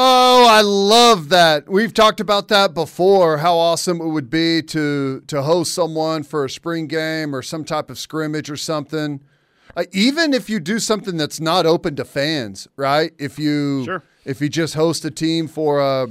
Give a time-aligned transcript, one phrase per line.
[0.00, 1.68] Oh, I love that.
[1.68, 3.38] We've talked about that before.
[3.38, 7.64] How awesome it would be to to host someone for a spring game or some
[7.64, 9.18] type of scrimmage or something.
[9.76, 13.12] Uh, even if you do something that's not open to fans, right?
[13.18, 14.02] If you Sure.
[14.24, 16.06] if you just host a team for a,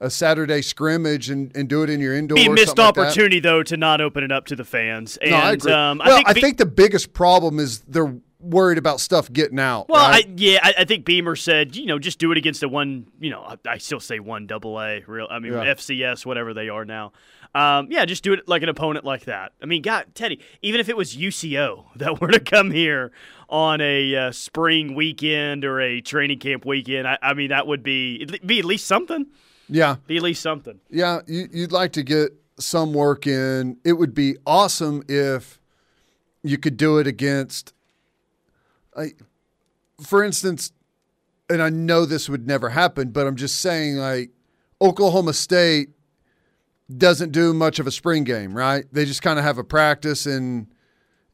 [0.00, 2.96] a Saturday scrimmage and, and do it in your indoor, Be a missed something like
[3.08, 5.16] opportunity though to not open it up to the fans.
[5.16, 5.72] And No, I agree.
[5.72, 9.88] Um, well, I think, the biggest problem is they're worried about stuff getting out.
[9.88, 10.26] Well, right?
[10.26, 13.06] I, yeah, I, I think Beamer said, you know, just do it against a one,
[13.20, 15.64] you know, I, I still say one double A, real, I mean Yeah.
[15.74, 17.12] FCS, whatever they are now.
[17.54, 19.52] Um, yeah, just do it like an opponent like that.
[19.62, 23.12] I mean, God, Teddy, even if it was UCO that were to come here
[23.48, 27.82] on a uh, spring weekend or a training camp weekend, I, I mean, that would
[27.82, 29.26] be be at least something.
[29.68, 30.80] yeah, Be at least something.
[30.90, 33.76] Yeah, you, you'd like to get some work in.
[33.84, 35.60] It would be awesome if
[36.42, 37.74] you could do it against,
[38.96, 39.12] I,
[40.00, 40.72] for instance,
[41.48, 44.30] and I know this would never happen, but I'm just saying, like,
[44.80, 45.90] Oklahoma State
[46.94, 48.84] doesn't do much of a spring game, right?
[48.92, 50.66] They just kind of have a practice and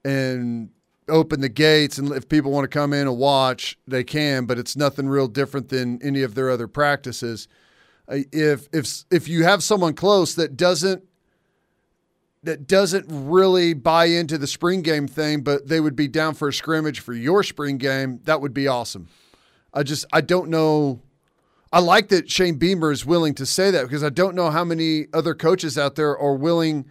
[0.05, 0.70] and
[1.09, 4.45] open the gates, and if people want to come in and watch, they can.
[4.45, 7.48] But it's nothing real different than any of their other practices
[8.09, 11.05] if if if you have someone close that doesn't
[12.42, 16.48] that doesn't really buy into the spring game thing, but they would be down for
[16.48, 19.08] a scrimmage for your spring game, that would be awesome.
[19.75, 21.00] I just I don't know.
[21.72, 24.64] I like that Shane Beamer is willing to say that because I don't know how
[24.64, 26.86] many other coaches out there are willing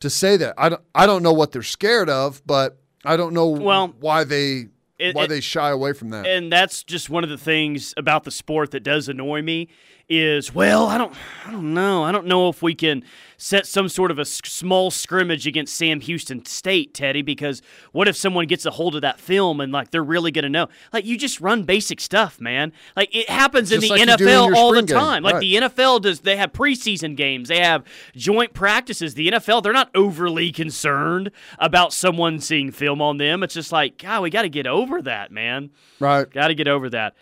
[0.00, 0.54] to say that.
[0.56, 4.24] I don't I don't know what they're scared of, but I don't know Well, why
[4.24, 4.66] they
[4.98, 6.26] it- why it- they shy away from that.
[6.26, 9.68] and that's just one of the things about the sport that does annoy me
[10.12, 11.14] is well i don't
[11.46, 13.02] i don't know i don't know if we can
[13.42, 17.62] set some sort of a small scrimmage against sam houston state teddy because
[17.92, 20.48] what if someone gets a hold of that film and like they're really going to
[20.50, 24.10] know like you just run basic stuff man like it happens in the like do
[24.10, 24.96] in nfl all the spring game.
[24.96, 25.40] time like Right.
[25.40, 27.82] the nfl does they have preseason games they have
[28.14, 33.54] joint practices the nfl they're not overly concerned about someone seeing film on them it's
[33.54, 36.30] just like god we got to get over that man right.
[36.30, 37.14] Got to get over that.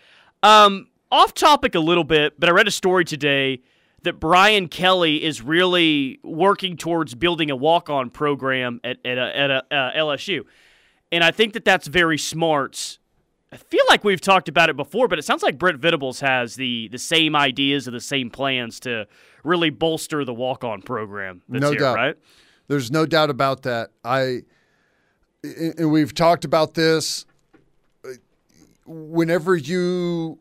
[0.43, 3.61] Um, off topic a little bit, but I read a story today
[4.03, 9.49] that Brian Kelly is really working towards building a walk-on program at at, a, at
[9.51, 10.41] a, uh, LSU,
[11.11, 12.97] and I think that that's very smart.
[13.51, 16.55] I feel like we've talked about it before, but it sounds like Brent Venables has
[16.55, 19.07] the the same ideas or the same plans to
[19.43, 21.41] really bolster the walk-on program.
[21.49, 21.95] That's No here, doubt.
[21.95, 22.15] right?
[22.67, 23.89] There's no doubt about that.
[24.03, 24.41] I
[25.43, 27.25] and we've talked about this.
[28.85, 30.39] Whenever you,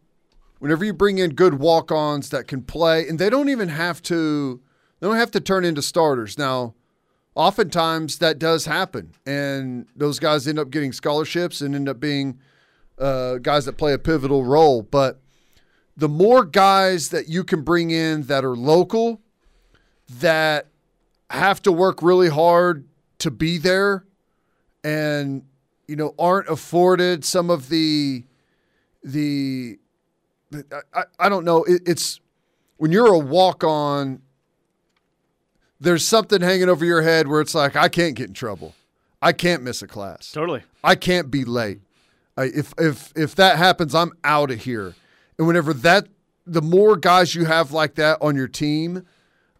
[0.58, 4.60] whenever you bring in good walk-ons that can play, and they don't even have to,
[5.00, 6.38] they don't have to turn into starters.
[6.38, 6.74] Now,
[7.34, 12.38] oftentimes that does happen, and those guys end up getting scholarships and end up being
[12.98, 14.82] uh, guys that play a pivotal role.
[14.82, 15.20] But
[15.96, 19.20] the more guys that you can bring in that are local,
[20.08, 20.68] that
[21.30, 22.86] have to work really hard
[23.18, 24.04] to be there
[24.84, 25.42] and
[25.86, 28.24] you know aren't afforded some of the
[29.02, 29.78] the
[30.94, 32.20] I, I- don't know it, it's
[32.76, 34.22] when you're a walk on
[35.80, 38.74] there's something hanging over your head where it's like I can't get in trouble
[39.20, 40.62] I can't miss a class Totally.
[40.84, 41.80] I can't be late.
[42.36, 44.94] I, if if if that happens, I'm out of here.
[45.36, 46.06] And whenever that,
[46.46, 49.04] the more guys you have like that on your team,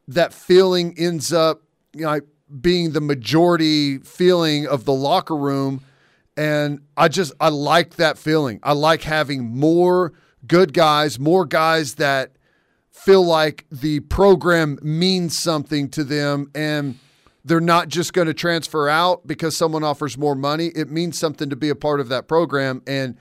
[0.07, 1.63] that feeling ends up
[1.93, 2.21] you know,
[2.61, 5.81] being the majority feeling of the locker room.
[6.37, 8.61] And I just I like that feeling.
[8.63, 10.13] I like having more
[10.47, 12.33] good guys, more guys that
[12.91, 16.99] feel like the program means something to them and
[17.45, 20.67] they're not just going to transfer out because someone offers more money.
[20.69, 22.83] It means something to be a part of that program.
[22.87, 23.17] And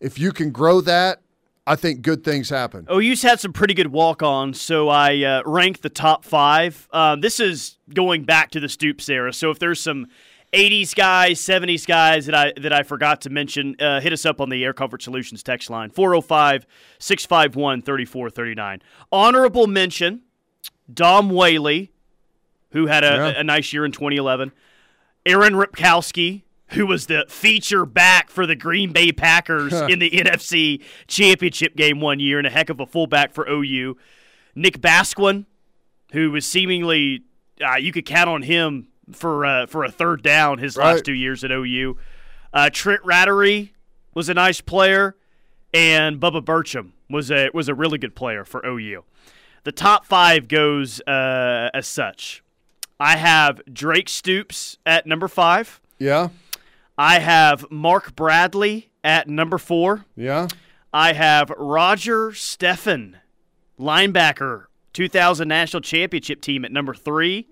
[0.00, 1.22] if you can grow that,
[1.66, 2.86] I think good things happen.
[2.90, 6.88] OU's had some pretty good walk-ons, so I uh, ranked the top five.
[6.92, 10.08] Um, this is going back to the Stoops era, so if there's some
[10.52, 14.40] '80s guys, '70s guys that I that I forgot to mention, uh, hit us up
[14.40, 18.80] on the Air Comfort Solutions text line 405-651-3439.
[19.12, 20.22] Honorable mention:
[20.92, 21.92] Dom Whaley,
[22.72, 23.40] who had a, Yeah.
[23.40, 24.52] a nice year in 2011.
[25.26, 30.82] Aaron Ripkowski, who was the feature back for the Green Bay Packers in the NFC
[31.06, 33.96] Championship game one year and a heck of a fullback for OU.
[34.54, 35.44] Nick Basquine,
[36.12, 37.22] who was seemingly
[37.64, 38.86] uh, you could count on him
[39.16, 40.92] for uh, for a third down his Right.
[40.92, 41.96] last two years at OU.
[42.52, 43.70] Uh, Trent Ratterree
[44.14, 45.16] was a nice player,
[45.72, 49.04] and Bubba Burcham was a was a really good player for OU.
[49.64, 52.42] The top five goes uh, as such.
[52.98, 55.80] I have Drake Stoops at number five.
[55.98, 56.28] Yeah.
[56.98, 60.04] I have Mark Bradley at number four.
[60.16, 60.48] Yeah.
[60.92, 63.14] I have Roger Steffen,
[63.78, 67.48] linebacker, 2000 national championship team at number three.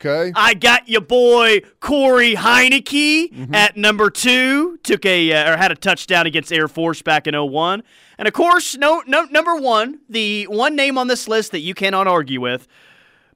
[0.00, 0.32] Okay.
[0.36, 3.54] I got your boy Corey Heinecke Mm-hmm.
[3.54, 4.78] at number two.
[4.84, 7.82] Took a uh, or had a touchdown against Air Force back in 01.
[8.18, 11.74] and of course, no, no, number one, the one name on this list that you
[11.74, 12.68] cannot argue with,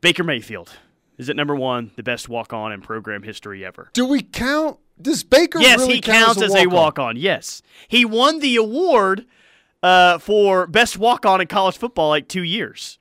[0.00, 0.70] Baker Mayfield,
[1.18, 3.90] is at number one, the best walk on in program history ever.
[3.92, 4.78] Do we count?
[5.00, 7.16] Does Baker Yes, really he count counts as a walk on.
[7.16, 9.26] Yes, he won the award
[9.82, 12.98] uh, for best walk on in college football like two years.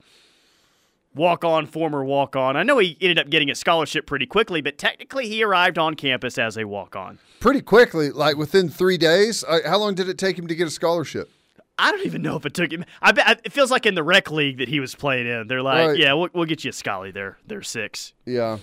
[1.13, 2.55] Walk on, former walk on.
[2.55, 5.95] I know he ended up getting a scholarship pretty quickly, but technically he arrived on
[5.95, 7.19] campus as a walk on.
[7.41, 9.43] Pretty quickly, like within three days.
[9.45, 11.29] Uh, how long did it take him to get a scholarship?
[11.77, 12.85] I don't even know if it took him.
[13.01, 15.47] I bet it feels like in the rec league that he was playing in.
[15.47, 15.97] They're like, Right.
[15.97, 17.37] yeah, we'll, we'll get you a scully there.
[17.45, 18.13] They're six.
[18.25, 18.59] Yeah.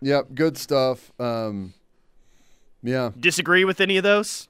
[0.00, 0.28] Yep.
[0.34, 1.12] Good stuff.
[1.20, 1.74] Um,
[2.82, 3.10] yeah.
[3.18, 4.48] Disagree with any of those?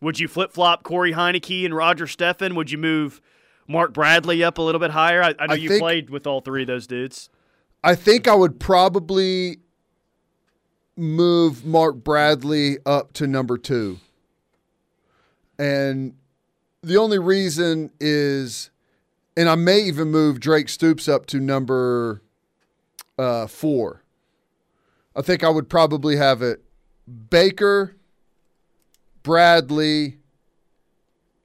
[0.00, 2.54] Would you flip flop Corey Heinecke and Roger Steffen?
[2.54, 3.20] Would you move
[3.68, 5.22] Mark Bradley up a little bit higher?
[5.22, 7.28] I, I know I you think- played with all three of those dudes.
[7.84, 9.58] I think I would probably
[10.96, 13.98] move Mark Bradley up to number two.
[15.58, 16.14] And
[16.82, 18.70] the only reason is,
[19.36, 22.22] and I may even move Drake Stoops up to number
[23.18, 24.02] uh, four.
[25.14, 26.62] I think I would probably have it
[27.30, 27.96] Baker,
[29.22, 30.18] Bradley,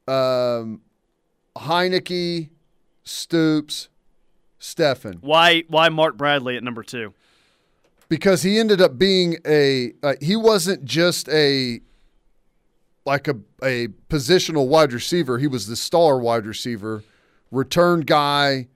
[0.07, 0.81] um,
[1.57, 2.49] Heinecke,
[3.03, 3.89] Stoops,
[4.59, 5.17] Steffen.
[5.21, 7.13] Why why Mark Bradley at number two?
[8.09, 11.79] because he ended up being a uh, he wasn't just a
[13.05, 15.37] like a a positional wide receiver.
[15.39, 17.03] He was the star wide receiver,
[17.51, 18.67] return guy,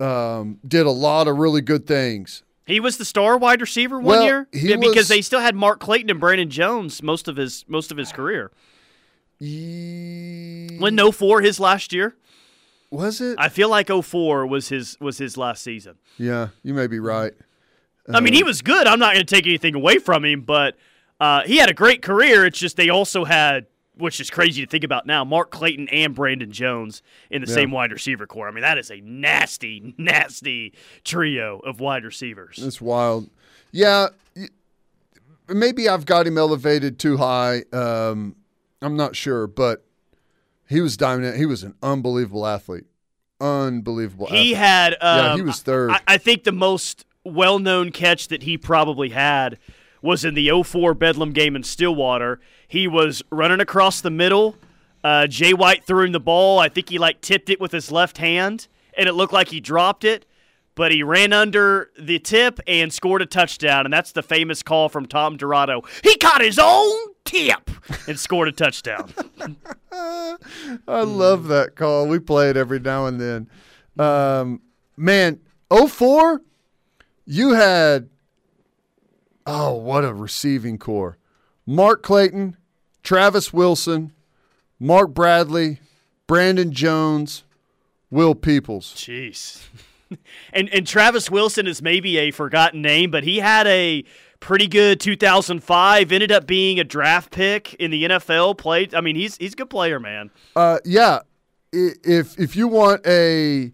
[0.00, 2.42] um, did a lot of really good things.
[2.66, 5.54] He was the star wide receiver one Well, year he because was- they still had
[5.56, 8.50] Mark Clayton and Brandon Jones most of his most of his career.
[9.40, 12.16] Ye- When no four his last year,
[12.90, 13.36] was it?
[13.38, 15.96] I feel like 04 was his was his last season.
[16.16, 17.32] yeah, you may be right.
[18.12, 18.86] I mean, he was good.
[18.86, 20.76] I'm not going to take anything away from him, but
[21.20, 22.46] uh, he had a great career.
[22.46, 23.66] It's just they also had,
[23.98, 27.54] which is crazy to think about now, Mark Clayton and Brandon Jones in the Yeah.
[27.54, 28.48] same wide receiver corps.
[28.48, 30.72] I mean, that is a nasty, nasty
[31.04, 32.58] trio of wide receivers.
[32.62, 33.28] It's wild.
[33.72, 34.08] Yeah,
[35.48, 37.64] maybe I've got him elevated too high.
[37.74, 38.36] Um,
[38.80, 39.84] I'm not sure, but
[40.68, 41.36] he was dominant.
[41.36, 42.84] He was an unbelievable athlete.
[43.40, 44.26] Unbelievable.
[44.26, 44.56] He athlete.
[44.56, 45.90] had, um, Yeah, he was third.
[45.90, 49.58] I, I think the most well-known catch that he probably had
[50.02, 52.40] was in the 04 Bedlam game in Stillwater.
[52.66, 54.56] He was running across the middle.
[55.02, 56.58] Uh, Jay White threw him the ball.
[56.58, 59.60] I think he like tipped it with his left hand, and it looked like he
[59.60, 60.24] dropped it.
[60.74, 64.88] But he ran under the tip and scored a touchdown, and that's the famous call
[64.88, 65.82] from Tom Dorado.
[66.04, 66.96] He caught his own
[67.28, 67.70] tip
[68.06, 69.12] and scored a touchdown.
[69.92, 72.06] I love that call.
[72.06, 73.50] We play it every now and then.
[73.98, 74.62] Um,
[74.96, 76.42] man, 04,
[77.26, 78.08] you had,
[79.46, 81.18] oh, what a receiving corps.
[81.66, 82.56] Mark Clayton,
[83.02, 84.12] Travis Wilson,
[84.78, 85.80] Mark Bradley,
[86.26, 87.44] Brandon Jones,
[88.10, 88.94] Will Peoples.
[88.94, 89.66] Jeez.
[90.52, 94.04] and and Travis Wilson is maybe a forgotten name, but he had a
[94.40, 96.12] pretty good 2005.
[96.12, 98.58] Ended up being a draft pick in the NFL.
[98.58, 98.94] Played.
[98.94, 100.30] I mean, he's he's a good player, man.
[100.54, 101.20] Uh, yeah,
[101.72, 103.72] if if you want a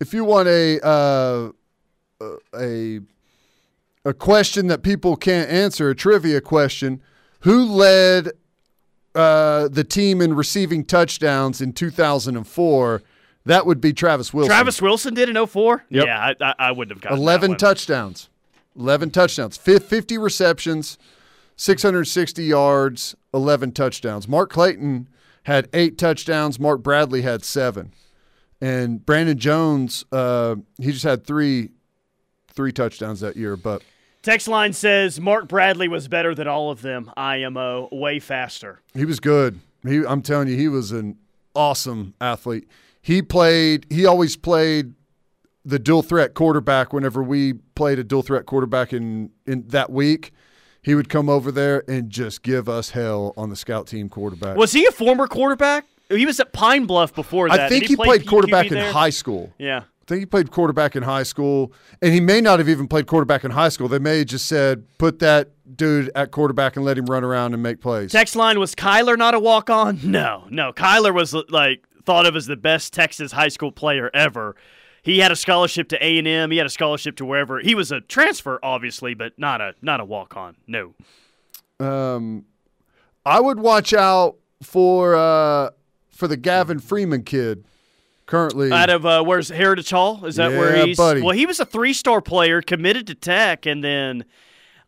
[0.00, 1.50] if you want a uh,
[2.54, 3.00] a
[4.04, 7.02] a question that people can't answer, a trivia question,
[7.40, 8.30] who led
[9.14, 13.02] uh, the team in receiving touchdowns in 2004?
[13.44, 14.50] That would be Travis Wilson.
[14.50, 15.84] Travis Wilson did in 04?
[15.88, 16.06] Yep.
[16.06, 17.58] Yeah, I, I, I wouldn't have gotten that 11 one.
[17.58, 18.28] touchdowns.
[18.78, 19.56] 11 touchdowns.
[19.56, 20.98] 50 receptions,
[21.56, 24.28] 660 yards, 11 touchdowns.
[24.28, 25.08] Mark Clayton
[25.44, 26.58] had eight touchdowns.
[26.60, 27.92] Mark Bradley had seven.
[28.60, 31.70] And Brandon Jones, uh, he just had three
[32.52, 33.56] three touchdowns that year.
[33.56, 33.82] But
[34.22, 37.10] Text line says Mark Bradley was better than all of them.
[37.16, 38.82] IMO, way faster.
[38.94, 39.60] he was good.
[39.86, 41.16] He, I'm telling you, he was an
[41.54, 42.66] awesome athlete.
[43.00, 44.94] He played, he always played
[45.68, 50.32] the dual threat quarterback whenever we played a dual threat quarterback in, in that week.
[50.80, 54.56] He would come over there and just give us hell on the scout team quarterback.
[54.56, 55.84] Was he a former quarterback?
[56.08, 57.60] He was at Pine Bluff before that.
[57.60, 58.92] I think he, play played quarterback in there?
[58.92, 59.52] high school.
[59.58, 59.80] Yeah.
[59.80, 63.06] I think he played quarterback in high school, and he may not have even played
[63.06, 63.88] quarterback in high school.
[63.88, 67.52] They may have just said, put that dude at quarterback and let him run around
[67.52, 68.10] and make plays.
[68.10, 70.00] Text line was Kyler not a walk on?
[70.02, 70.72] No, no.
[70.72, 74.56] Kyler was like thought of as the best Texas high school player ever.
[75.02, 76.50] He had a scholarship to A and M.
[76.50, 77.60] He had a scholarship to wherever.
[77.60, 80.56] He was a transfer, obviously, but not a not a walk on.
[80.66, 80.94] No.
[81.80, 82.44] Um,
[83.24, 85.70] I would watch out for uh,
[86.10, 87.64] for the Gavin Freeman kid.
[88.26, 90.26] Currently, out of uh, where's Heritage Hall?
[90.26, 90.96] Is that where Yeah, he's?
[90.98, 91.22] buddy.
[91.22, 94.24] Well, he was a three-star player, committed to Tech, and then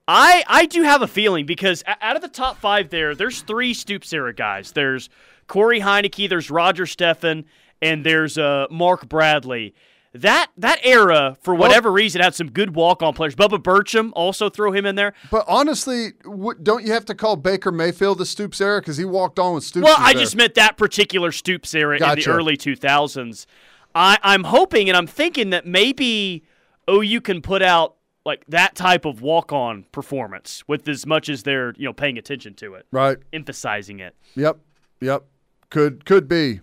[0.07, 3.73] I I do have a feeling because out of the top five there, there's three
[3.73, 4.73] Stoops era guys.
[4.73, 5.09] There's
[5.47, 7.45] Corey Heinecke, there's Roger Steffen,
[7.81, 9.75] and there's uh, Mark Bradley.
[10.13, 13.37] That that era, for whatever reason, had some good walk-on players.
[13.37, 15.15] Bubba Burcham also throw him in there.
[15.31, 16.15] but honestly,
[16.63, 19.63] don't you have to call Baker Mayfield the Stoops era because he walked on with
[19.63, 19.85] Stoops?
[19.85, 20.23] Well, I there.
[20.23, 23.47] just meant that particular Stoops era in the early 2000s.
[23.95, 26.45] I, I'm hoping and I'm thinking that maybe
[26.89, 31.73] OU can put out like that type of walk-on performance with as much as they're
[31.77, 33.17] you know paying attention to it, right.
[33.33, 34.15] emphasizing it.
[34.35, 34.59] Yep,
[35.01, 35.25] yep.
[35.71, 36.61] Could could be,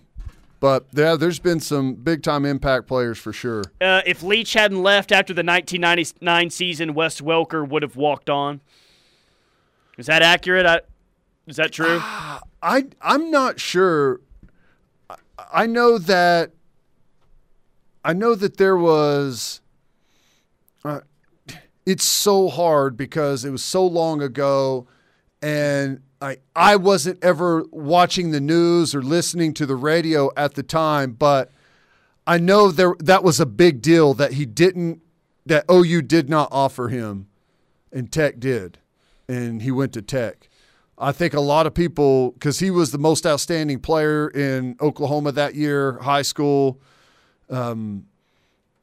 [0.60, 3.64] but yeah, there's been some big time impact players for sure.
[3.80, 8.62] Uh, if Leach hadn't left after the 1999 season, Wes Welker would have walked on.
[9.98, 10.66] Is that accurate?
[10.66, 10.82] I,
[11.48, 12.00] is that true?
[12.62, 14.22] I I'm not sure.
[15.10, 15.16] I-
[15.54, 16.52] I know that.
[18.04, 19.62] I know that there was.
[20.84, 21.02] Uh,
[21.86, 24.88] it's so hard because it was so long ago,
[25.42, 30.64] and I I wasn't ever watching the news or listening to the radio at the
[30.64, 31.52] time, but
[32.26, 35.02] I know there that was a big deal that he didn't
[35.46, 37.28] that OU did not offer him,
[37.92, 38.80] and Tech did,
[39.28, 40.50] and he went to Tech.
[40.98, 45.32] I think a lot of people, because he was the most outstanding player in Oklahoma
[45.34, 46.82] that year, high school.
[47.52, 48.08] Um,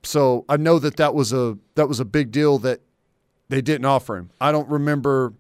[0.05, 2.81] so I know that that was a that was a big deal that
[3.49, 4.31] they didn't offer him.
[4.41, 5.35] I don't remember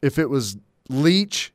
[0.00, 0.56] if it was
[0.88, 1.52] Leach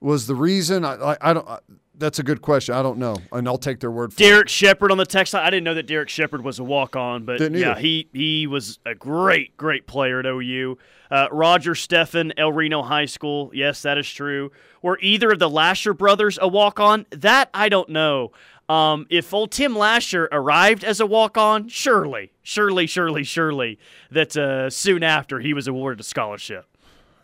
[0.00, 0.84] was the reason.
[0.84, 1.48] I I, I don't.
[1.48, 1.58] I,
[1.94, 2.76] that's a good question.
[2.76, 4.24] I don't know, and I'll take their word for it.
[4.24, 5.44] Derek Shepard on the text line.
[5.44, 7.80] I didn't know that Derek Shepard was a walk on, but Didn't yeah, either.
[7.80, 10.78] he he was a great, great player at OU.
[11.10, 13.50] Uh, Roger Steffen, El Reno High School.
[13.52, 14.52] Yes, that is true.
[14.80, 17.04] Were either of the Lasher brothers a walk on?
[17.10, 18.30] That I don't know.
[18.68, 23.78] Um, if old Tim Lasher arrived as a walk on, surely, surely, surely, surely
[24.10, 26.66] that uh, soon after he was awarded a scholarship.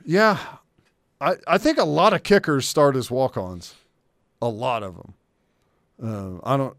[0.07, 0.39] Yeah,
[1.21, 3.75] I I think a lot of kickers start as walk-ons,
[4.43, 5.15] a lot of them.
[6.03, 6.77] Uh, I don't,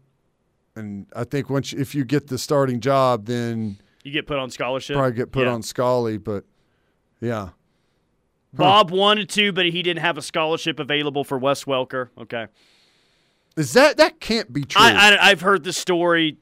[0.74, 4.38] and I think once you, if you get the starting job, then You get put
[4.38, 4.94] on scholarship.
[4.96, 5.52] probably get put Yeah.
[5.54, 6.18] on Scully.
[6.18, 6.44] But
[7.20, 7.50] yeah,
[8.52, 12.08] Bob wanted to, but he didn't have a scholarship available for Wes Welker.
[12.18, 12.46] Okay.
[13.56, 14.80] is that that can't be true?
[14.82, 16.36] I, I, I've heard the story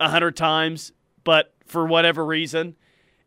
[0.00, 2.76] a hundred times, but for whatever reason,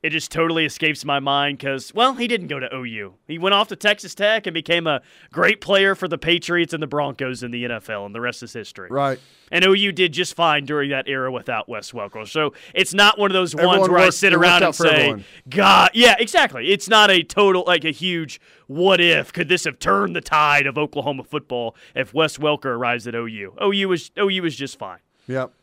[0.03, 3.13] it just totally escapes my mind because, well, he didn't go to OU.
[3.25, 6.83] He went off to Texas Tech and became a great player for the Patriots and
[6.83, 8.89] the Broncos in the NFL, and the rest is history.
[8.91, 9.17] right.
[9.51, 12.27] And OU did just fine during that era without Wes Welker.
[12.27, 15.25] So it's not one of those Everyone ones where I sit around and say, everyone.
[15.48, 16.72] God, yeah, exactly.
[16.72, 19.31] It's not a total, like a huge what if.
[19.31, 23.53] Could this have turned the tide of Oklahoma football if Wes Welker arrives at OU?
[23.63, 25.00] OU was, OU was just fine.
[25.27, 25.53] Yep.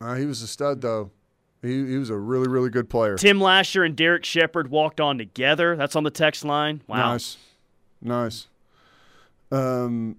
[0.00, 1.10] Uh, he was a stud though.
[1.66, 3.16] He he was a really really good player.
[3.16, 5.76] Tim Lasher and Derek Shepard walked on together.
[5.76, 6.82] That's on the text line.
[6.86, 7.12] Wow.
[7.12, 7.36] Nice,
[8.00, 8.46] nice.
[9.50, 10.16] Um,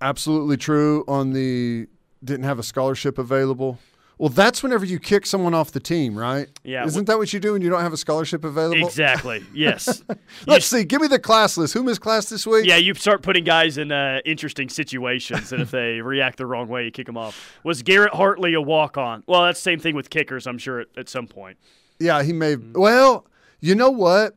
[0.00, 1.04] absolutely true.
[1.08, 1.88] On the
[2.22, 3.78] didn't have a scholarship available.
[4.18, 6.48] Well, that's whenever you kick someone off the team, right?
[6.64, 8.86] Yeah, Isn't that what you do when you don't have a scholarship available?
[8.86, 9.44] Exactly.
[9.52, 10.02] Yes.
[10.46, 10.84] Let's see.
[10.84, 11.74] Give me the class list.
[11.74, 12.66] Who missed class this week?
[12.66, 16.68] Yeah, you start putting guys in uh, interesting situations, and if they react the wrong
[16.68, 17.58] way, you kick them off.
[17.62, 19.22] Was Garrett Hartley a walk on?
[19.26, 21.58] Well, that's the same thing with kickers, I'm sure, at, at some point.
[21.98, 22.56] Yeah, he may.
[22.56, 23.26] Well,
[23.60, 24.34] you know what?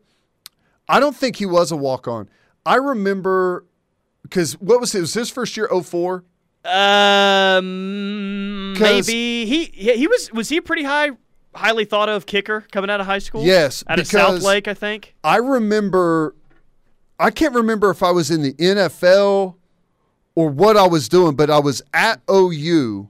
[0.88, 2.30] I don't think he was a walk on.
[2.66, 3.66] I remember
[4.24, 5.02] because what was it?
[5.02, 6.24] Was his first year 04?
[6.70, 11.12] Um, maybe he, he he was was he a pretty high,
[11.56, 13.44] highly thought of kicker coming out of high school?
[13.44, 15.16] Yes, out of Southlake, I think.
[15.24, 16.36] I remember,
[17.20, 19.56] I can't remember if I was in the NFL
[20.36, 23.10] or what I was doing, but I was at OU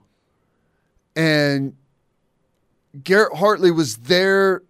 [1.16, 1.76] and
[3.04, 4.64] Garrett Hartley was there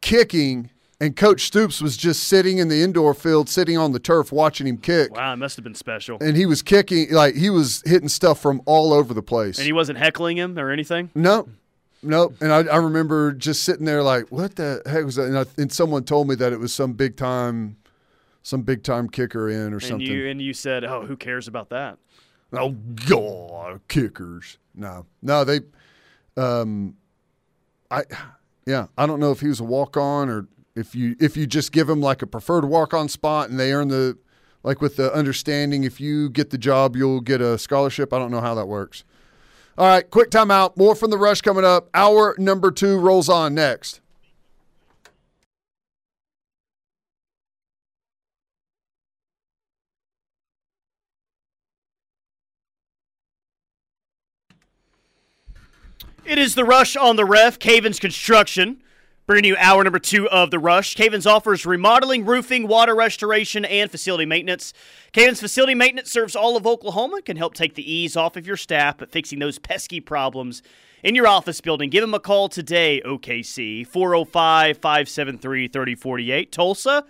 [0.00, 0.69] kicking,
[1.00, 4.66] and Coach Stoops was just sitting in the indoor field, sitting on the turf, watching
[4.66, 5.14] him kick.
[5.14, 6.18] Wow, it must have been special.
[6.20, 9.58] And he was kicking, like he was hitting stuff from all over the place.
[9.58, 11.10] And he wasn't heckling him or anything.
[11.14, 11.48] No,
[12.02, 12.34] no.
[12.40, 15.24] And I, I remember just sitting there like, what the heck was that?
[15.24, 17.78] And, I, and someone told me that it was some big time,
[18.42, 20.06] some big time kicker in or And something.
[20.06, 21.98] you and you said, "Oh, who cares about that?"
[22.52, 22.70] oh
[23.06, 24.58] God, kickers.
[24.74, 25.60] No, no, they.
[26.36, 26.96] Um,
[27.90, 28.02] I,
[28.66, 31.46] yeah, I don't know if he was a walk on or if you if you
[31.46, 34.18] just give them like a preferred walk on spot and they earn the
[34.62, 38.12] like with the understanding if you get the job you'll get a scholarship.
[38.12, 39.04] I don't know how that works.
[39.78, 40.76] All right, quick timeout.
[40.76, 41.88] More from the rush coming up.
[41.94, 44.00] Hour number two rolls on next.
[56.24, 58.82] It is the rush on the ref, Cavens Construction.
[59.30, 60.96] Bringing you hour number two of the rush.
[60.96, 64.72] Cavens offers remodeling, roofing, water restoration, and facility maintenance.
[65.12, 68.56] Cavens Facility Maintenance serves all of Oklahoma can help take the ease off of your
[68.56, 70.64] staff at fixing those pesky problems
[71.04, 71.90] in your office building.
[71.90, 76.50] Give them a call today, OKC, 405 573 3048.
[76.50, 77.04] Tulsa,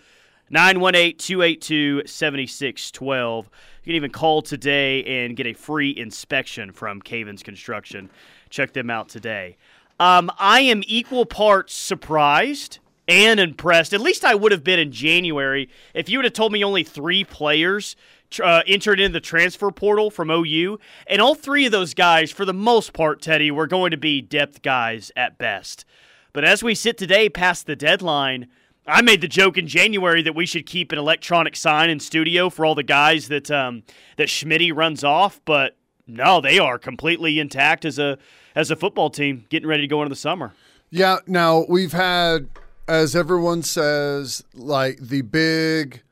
[0.51, 3.47] 918 282 7612.
[3.47, 3.51] You
[3.85, 8.11] can even call today and get a free inspection from Cavens Construction.
[8.51, 9.57] Check them out today.
[10.01, 13.93] Um, I am equal parts surprised and impressed.
[13.93, 16.83] At least I would have been in January if you would have told me only
[16.83, 17.97] three players
[18.43, 22.47] uh, entered in the transfer portal from OU, and all three of those guys, for
[22.47, 25.85] the most part, Teddy, were going to be depth guys at best.
[26.33, 28.47] But as we sit today, past the deadline,
[28.87, 32.49] I made the joke in January that we should keep an electronic sign in studio
[32.49, 33.83] for all the guys that um,
[34.17, 35.77] that Schmitty runs off, but
[36.07, 38.17] no, they are completely intact as a
[38.55, 40.53] as a football team getting ready to go into the summer.
[40.91, 42.49] Yeah, now we've had,
[42.89, 46.03] as everyone says, like the big,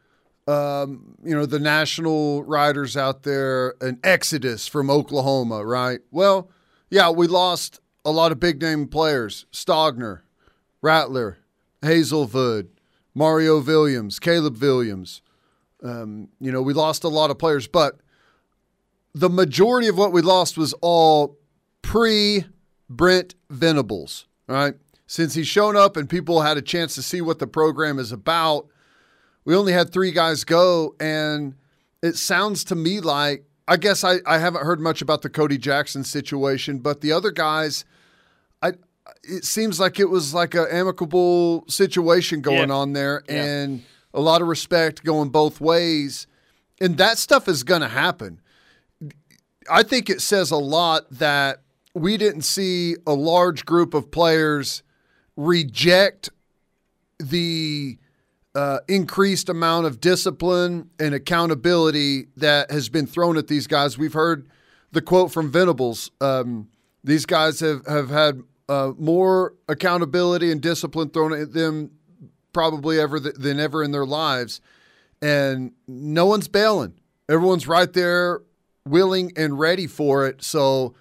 [0.46, 6.00] um, you know, the national riders out there, an exodus from Oklahoma, right?
[6.10, 6.50] Well,
[6.90, 10.20] yeah, we lost a lot of big name players Stogner,
[10.80, 11.38] Rattler,
[11.82, 12.68] Haselwood,
[13.14, 15.22] Mario Williams, Caleb Williams.
[15.82, 17.98] Um, you know, we lost a lot of players, but
[19.14, 21.36] the majority of what we lost was all
[21.88, 22.44] pre
[22.90, 24.74] Brent Venables, right?
[25.06, 28.12] Since he's shown up and people had a chance to see what the program is
[28.12, 28.66] about,
[29.46, 30.94] we only had three guys go.
[31.00, 31.54] And
[32.02, 35.56] it sounds to me like, I guess I, I haven't heard much about the Cody
[35.56, 37.86] Jackson situation, but the other guys,
[38.62, 38.72] I
[39.22, 42.74] it seems like it was like an amicable situation going Yeah.
[42.74, 43.44] on there Yeah.
[43.44, 46.26] and a lot of respect going both ways.
[46.82, 48.40] And that stuff is going to happen.
[49.70, 51.62] I think it says a lot that
[51.94, 54.82] we didn't see a large group of players
[55.36, 56.30] reject
[57.18, 57.98] the
[58.54, 63.96] uh, increased amount of discipline and accountability that has been thrown at these guys.
[63.96, 64.48] We've heard
[64.92, 66.10] the quote from Venables.
[66.20, 66.68] Um,
[67.04, 71.90] these guys have, have had uh, more accountability and discipline thrown at them
[72.52, 74.60] probably ever th- than ever in their lives.
[75.22, 76.94] And no one's bailing.
[77.28, 78.42] Everyone's right there,
[78.84, 80.42] willing and ready for it.
[80.42, 80.94] So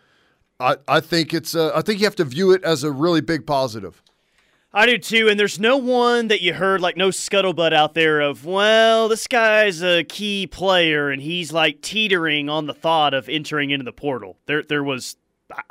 [0.60, 3.22] I, I think it's uh, I think you have to view it as a really
[3.22, 4.02] big positive.
[4.74, 8.20] I do too, and there's no one that you heard like no scuttlebutt out there
[8.20, 13.30] of, well, this guy's a key player and he's like teetering on the thought of
[13.30, 14.38] entering into the portal.
[14.46, 15.16] There, there was,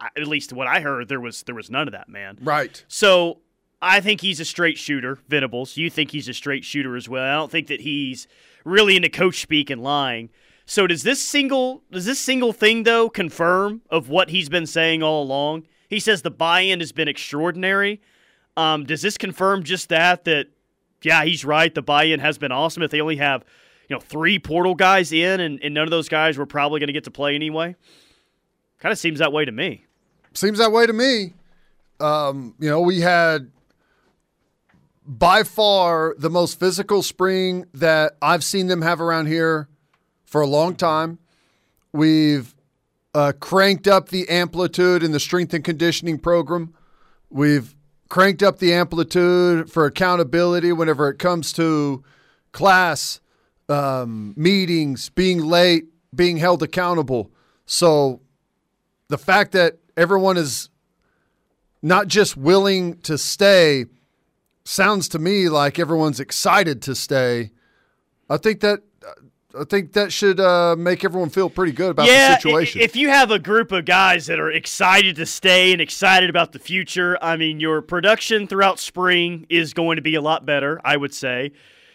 [0.00, 2.38] at least what I heard, there was there was none of that, man.
[2.40, 2.84] Right.
[2.88, 3.40] So
[3.82, 5.76] I think he's a straight shooter, Venables.
[5.76, 7.22] You think he's a straight shooter as well.
[7.22, 8.26] I don't think that he's
[8.64, 10.30] really into coach speak and lying.
[10.66, 15.02] So does this single does this single thing though confirm of what he's been saying
[15.02, 15.66] all along?
[15.88, 18.02] He says the buy-in has been extraordinary.
[18.56, 20.48] Um, does this confirm just that that
[21.02, 23.44] yeah, he's right, the buy-in has been awesome if they only have,
[23.88, 26.92] you know, three portal guys in and, and none of those guys were probably gonna
[26.92, 27.76] get to play anyway?
[28.80, 29.84] Kind of seems that way to me.
[30.34, 31.34] Seems that way to me.
[32.00, 33.52] Um, you know, we had
[35.06, 39.68] by far the most physical spring that I've seen them have around here
[40.26, 41.18] for a long time.
[41.92, 42.54] We've
[43.14, 46.74] uh, cranked up the amplitude in the strength and conditioning program.
[47.30, 47.74] We've
[48.08, 52.04] cranked up the amplitude for accountability whenever it comes to
[52.52, 53.20] class
[53.68, 57.30] um, meetings, being late, being held accountable.
[57.64, 58.20] So
[59.08, 60.68] the fact that everyone is
[61.82, 63.86] not just willing to stay
[64.64, 67.50] sounds to me like everyone's excited to stay.
[68.28, 68.80] I think that
[69.58, 72.80] I think that should uh, make everyone feel pretty good about yeah, the situation.
[72.80, 76.52] If you have a group of guys that are excited to stay and excited about
[76.52, 80.80] the future, I mean, your production throughout spring is going to be a lot better,
[80.84, 81.52] I would say.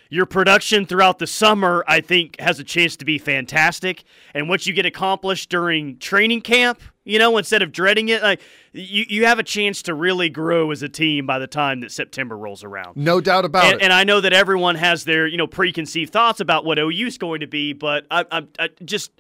[0.10, 4.04] Your production throughout the summer, I think, has a chance to be fantastic.
[4.34, 8.42] And what you get accomplished during training camp, you know, instead of dreading it, like
[8.74, 11.92] you, you have a chance to really grow as a team by the time that
[11.92, 12.96] September rolls around.
[12.96, 13.82] no doubt about And, it.
[13.84, 17.18] and I know that everyone has their you know preconceived thoughts about what OU is
[17.18, 19.12] going to be, but I, I, I just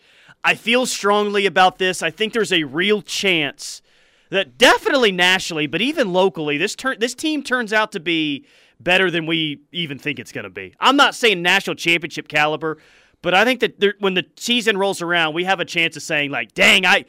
[0.43, 2.01] I feel strongly about this.
[2.03, 3.81] I think there's a real chance
[4.29, 8.45] that definitely nationally, but even locally, this turn this team turns out to be
[8.79, 10.73] better than we even think it's going to be.
[10.79, 12.77] I'm not saying national championship caliber,
[13.21, 16.03] but I think that there, when the season rolls around, we have a chance of
[16.03, 17.05] saying like, "Dang, I."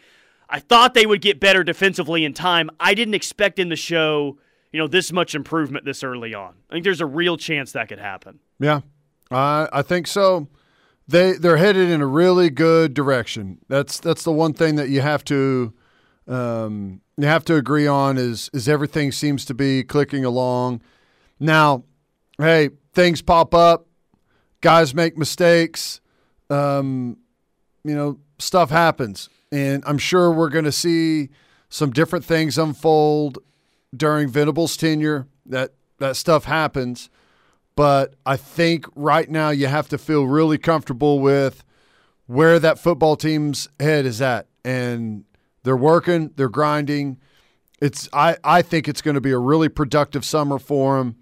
[0.53, 2.71] I thought they would get better defensively in time.
[2.79, 4.39] I didn't expect in the show,
[4.71, 6.55] you know, this much improvement this early on.
[6.69, 8.39] I think there's a real chance that could happen.
[8.61, 8.81] yeah,
[9.31, 10.49] I I think so.
[11.09, 13.59] They they're headed in a really good direction.
[13.69, 15.73] That's that's the one thing that you have to
[16.29, 20.83] um, you have to agree on is is everything seems to be clicking along.
[21.41, 21.85] Now,
[22.39, 23.87] hey, things pop up,
[24.61, 26.01] guys make mistakes,
[26.51, 27.17] um,
[27.85, 31.29] you know, stuff happens, and I'm sure we're going to see
[31.69, 33.39] some different things unfold
[33.95, 35.29] during Venable's tenure.
[35.47, 37.11] That that stuff happens,
[37.77, 41.63] but I think right now you have to feel really comfortable with
[42.27, 45.25] where that football team's head is at, and
[45.65, 47.19] they're working, they're grinding.
[47.81, 51.17] It's I I think it's going to be a really productive summer for them.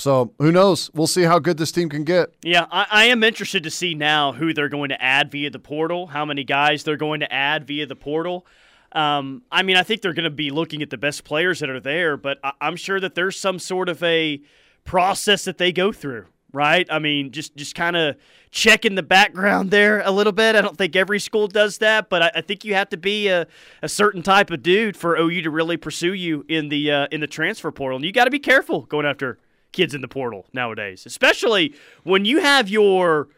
[0.00, 0.90] So who knows?
[0.94, 2.34] We'll see how good this team can get.
[2.42, 5.58] Yeah, I, I, am interested to see now who they're going to add via the
[5.58, 8.46] portal, how many guys they're going to add via the portal.
[8.92, 11.68] Um, I mean, I think they're going to be looking at the best players that
[11.68, 14.40] are there, but I, I'm sure that there's some sort of a
[14.84, 16.86] process that they go through, right?
[16.90, 18.16] I mean, just just kind of
[18.50, 20.56] checking the background there a little bit.
[20.56, 23.28] I don't think every school does that, but I, I, think you have to be
[23.28, 23.46] a,
[23.82, 27.20] a certain type of dude for OU to really pursue you in the uh, in
[27.20, 29.38] the transfer portal, and you got to be careful going after
[29.72, 33.28] kids in the portal nowadays, especially when you have your.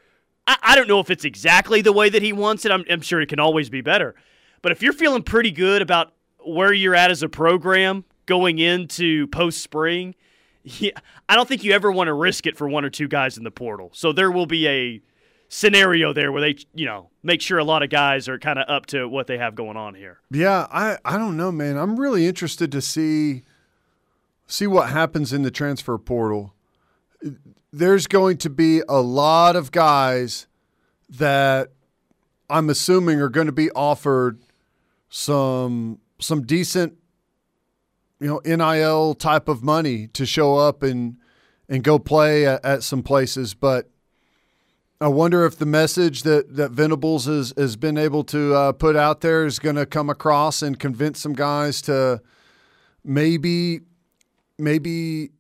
[0.47, 2.73] I, I don't know if it's exactly the way that he wants it.
[2.73, 4.15] I'm, I'm sure it can always be better,
[4.61, 6.13] but if you're feeling pretty good about
[6.45, 10.15] where you're at as a program going into post spring
[10.65, 10.93] yeah,
[11.29, 13.45] I don't think you ever want to risk it for one or two guys in
[13.45, 13.91] the portal.
[13.95, 15.03] So there will be a
[15.49, 18.69] scenario there where they, you know, make sure a lot of guys are kind of
[18.69, 20.21] up to what they have going on here.
[20.31, 21.77] Yeah, I I don't know, man.
[21.77, 23.43] I'm really interested to see
[24.53, 26.55] see what happens in the transfer portal.
[27.73, 30.47] There's going to be a lot of guys
[31.09, 31.71] that
[32.51, 34.43] I'm assuming are going to be offered
[35.09, 36.95] some some decent
[38.21, 41.17] you know NIL type of money to show up and
[41.69, 43.55] and go play at, at some places.
[43.55, 43.91] But
[45.01, 48.97] I wonder if the message that that Venables has has been able to uh, put
[48.97, 52.21] out there is going to come across and convince some guys to
[53.03, 53.81] maybe
[54.63, 55.31] maybe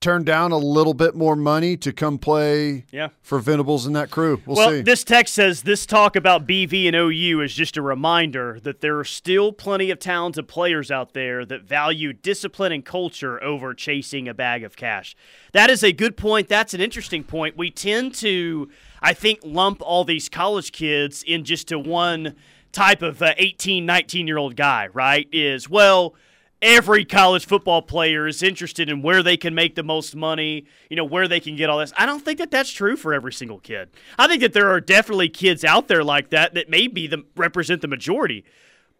[0.00, 3.08] turn down a little bit more money to come play yeah.
[3.20, 4.40] for Venables and that crew.
[4.46, 4.82] We'll, well see.
[4.82, 8.98] This text says this talk about BV and OU is just a reminder that there
[8.98, 14.28] are still plenty of talented players out there that value discipline and culture over chasing
[14.28, 15.16] a bag of cash.
[15.52, 16.48] That is a good point.
[16.48, 17.56] That's an interesting point.
[17.56, 18.70] We tend to,
[19.02, 22.36] I think, lump all these college kids in just to one
[22.70, 25.26] type of uh, 18, 19 year old guy, right?
[25.32, 26.14] Is, well,
[26.60, 30.96] every college football player is interested in where they can make the most money, you
[30.96, 31.92] know, where they can get all this.
[31.96, 33.90] I don't think that that's true for every single kid.
[34.18, 37.24] I think that there are definitely kids out there like that that may be the
[37.36, 38.44] represent the majority.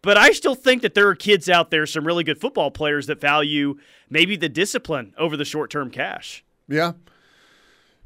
[0.01, 3.07] But I still think that there are kids out there, some really good football players
[3.07, 3.75] that value
[4.09, 6.45] maybe the discipline over the short term cash.
[6.69, 6.93] Yeah.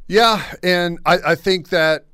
[0.08, 0.44] Yeah.
[0.64, 2.06] And I, I think that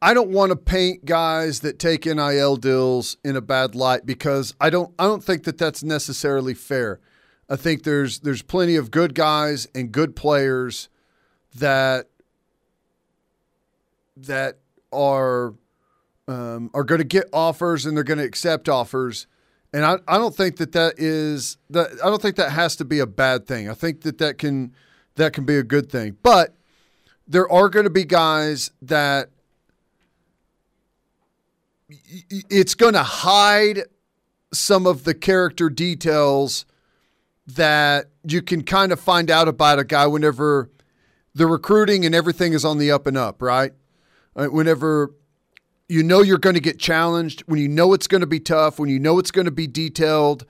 [0.00, 4.54] I don't want to paint guys that take NIL deals in a bad light because
[4.60, 7.00] I don't I don't think that that's necessarily fair.
[7.48, 10.88] I think there's there's plenty of good guys and good players
[11.56, 12.06] that
[14.16, 14.58] that
[14.92, 15.54] are
[16.28, 19.26] um, are going to get offers and they're going to accept offers.
[19.72, 22.84] And I, I don't think that that is that I don't think that has to
[22.84, 23.68] be a bad thing.
[23.68, 24.74] I think that that can
[25.16, 26.16] that can be a good thing.
[26.22, 26.54] But
[27.26, 29.30] there are going to be guys that
[31.88, 33.82] it's going to hide
[34.52, 36.66] some of the character details
[37.46, 40.70] that you can kind of find out about a guy whenever
[41.34, 43.72] the recruiting and everything is on the up and up, right?
[44.36, 45.14] Uh, whenever
[45.88, 48.78] you know you're going to get challenged, when you know it's going to be tough,
[48.78, 50.44] when you know it's going to be detailed,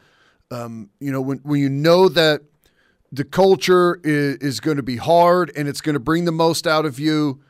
[0.50, 2.42] um, you know, when, when you know that
[3.12, 6.66] the culture is, is going to be hard and it's going to bring the most
[6.66, 7.40] out of you,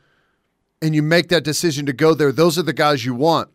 [0.81, 3.49] and you make that decision to go there, those are the guys you want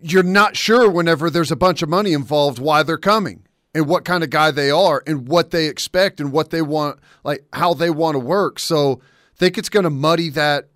[0.00, 4.04] you're not sure whenever there's a bunch of money involved why they're coming and what
[4.04, 7.74] kind of guy they are and what they expect and what they want like how
[7.74, 8.58] they want to work.
[8.58, 10.68] So I think it's going to muddy that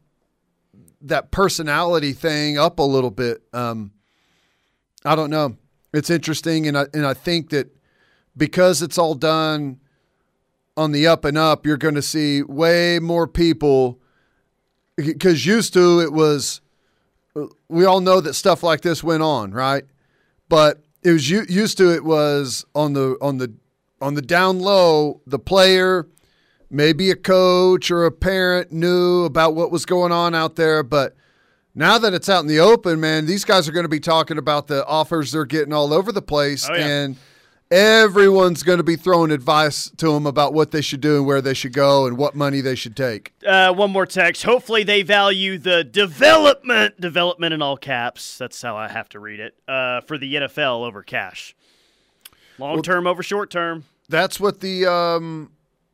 [1.02, 3.42] that personality thing up a little bit.
[3.54, 3.92] Um,
[5.04, 5.56] I don't know.
[5.94, 7.74] It's interesting and I, and I think that
[8.36, 9.80] because it's all done
[10.76, 13.98] on the up and up you're going to see way more people
[14.96, 16.60] because used to it was
[17.70, 19.85] we all know that stuff like this went on, right?
[20.48, 23.52] But it was used to it was on the on the
[24.00, 26.09] on the down low, the player,
[26.70, 31.14] maybe a coach or a parent knew about what was going on out there, but
[31.74, 34.38] now that it's out in the open, man, these guys are going to be talking
[34.38, 36.87] about the offers they're getting all over the place oh, yeah.
[36.87, 37.16] and
[37.70, 41.40] everyone's going to be throwing advice to them about what they should do and where
[41.40, 43.33] they should go and what money they should take.
[43.46, 44.42] Uh, one more text.
[44.42, 48.38] Hopefully, they value the development, development in all caps.
[48.38, 51.54] That's how I have to read it uh, for the NFL over cash.
[52.59, 53.85] Long term over short term.
[54.09, 55.52] That's what the um,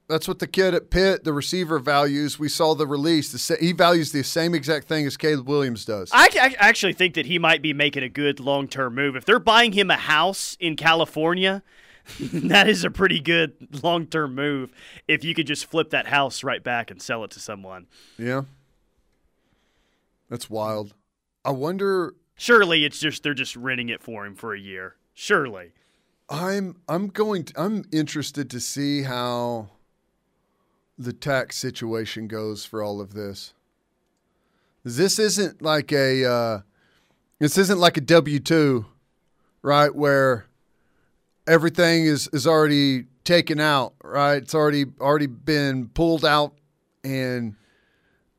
[0.09, 2.39] that's what the kid at Pitt, the receiver, values.
[2.39, 3.33] We saw the release.
[3.33, 6.11] The sa- he values the same exact thing as Caleb Williams does.
[6.13, 9.17] I, I actually think that he might be making a good long term move.
[9.17, 11.63] If they're buying him a house in California,
[12.21, 14.73] that is a pretty good long term move.
[15.09, 17.87] If you could just flip that house right back and sell it to someone.
[18.17, 18.43] yeah,
[20.29, 20.95] that's wild.
[21.45, 22.15] I wonder.
[22.37, 24.97] Surely it's just they're just renting it for him for a year.
[25.15, 25.73] Surely.
[26.29, 27.45] I'm I'm going.
[27.45, 29.71] To, I'm interested to see how
[30.99, 33.53] the tax situation goes for all of this.
[34.85, 36.61] This isn't like a uh,
[37.39, 38.87] this isn't like a W two,
[39.63, 39.95] right?
[39.95, 40.47] Where
[41.47, 44.43] everything is is already taken out, right?
[44.43, 46.55] It's already already been pulled out,
[47.05, 47.57] and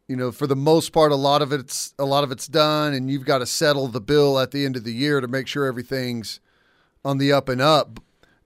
[0.08, 2.94] you know, for the most part, a lot of it's a lot of it's done,
[2.94, 5.48] and you've got to settle the bill at the end of the year to make
[5.48, 6.40] sure everything's
[7.04, 8.00] on the up and up.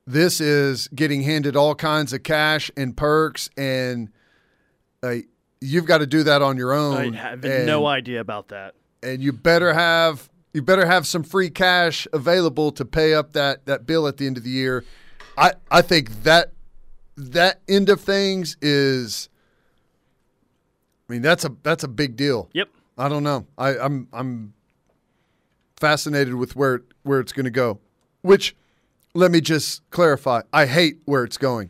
[0.07, 4.09] This is getting handed all kinds of cash and perks, and
[5.03, 5.15] uh,
[5.59, 7.15] you've got to do that on your own.
[7.15, 8.75] I have and, no idea about that.
[9.03, 13.65] And you better have you better have some free cash available to pay up that
[13.65, 14.83] that bill at the end of the year.
[15.37, 16.53] I I think that
[17.17, 19.29] that end of things is.
[21.09, 22.49] I mean that's a that's a big deal.
[22.53, 22.69] Yep.
[22.97, 23.45] I don't know.
[23.57, 24.53] I, I'm I'm
[25.81, 27.79] fascinated with where where it's going to go.
[28.21, 28.55] Which,
[29.13, 31.69] let me just clarify, I hate where it's going,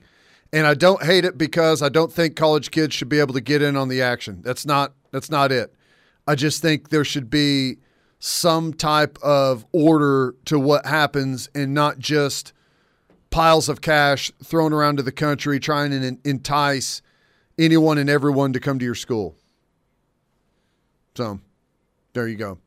[0.53, 3.41] and I don't hate it because I don't think college kids should be able to
[3.41, 4.41] get in on the action.
[4.43, 5.73] That's not that's not it.
[6.27, 7.77] I just think there should be
[8.19, 12.53] some type of order to what happens, and not just
[13.31, 17.01] piles of cash thrown around to the country trying to entice
[17.57, 19.35] anyone and everyone to come to your school.
[21.15, 21.39] So,
[22.13, 22.59] there you go.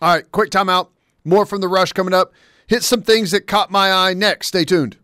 [0.00, 0.88] All right, quick timeout.
[1.24, 2.32] More from the rush coming up.
[2.66, 4.48] Hit some things that caught my eye next.
[4.48, 4.96] Stay tuned.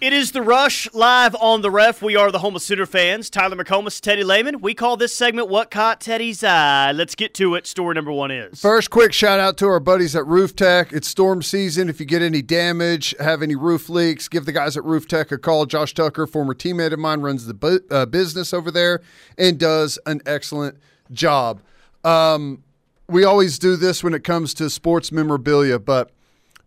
[0.00, 2.00] It is the Rush live on the ref.
[2.00, 3.28] We are the home of Sooner fans.
[3.28, 4.62] Tyler McComas, Teddy Lehman.
[4.62, 7.66] We call this segment "What Caught Teddy's Eye." Let's get to it.
[7.66, 10.90] Story number one is First, quick shout out to our buddies at Roof Tech.
[10.94, 11.90] It's storm season.
[11.90, 15.30] If you get any damage, have any roof leaks, give the guys at Roof Tech
[15.32, 15.66] a call.
[15.66, 19.02] Josh Tucker, former teammate of mine, runs the bu- uh, business over there
[19.36, 20.78] and does an excellent
[21.12, 21.60] job.
[22.04, 22.64] Um,
[23.06, 26.10] we always do this when it comes to sports memorabilia, but